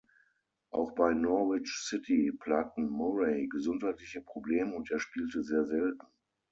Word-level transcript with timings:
Auch 0.71 0.93
bei 0.95 1.13
Norwich 1.13 1.75
City 1.83 2.31
plagten 2.39 2.89
Murray 2.89 3.47
gesundheitliche 3.47 4.21
Probleme 4.21 4.73
und 4.73 4.89
er 4.89 4.97
spielte 4.99 5.43
sehr 5.43 5.63
selten. 5.65 6.07